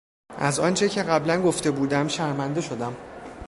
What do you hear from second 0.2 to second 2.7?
از آنچه که قبلا گفته بودم شرمنده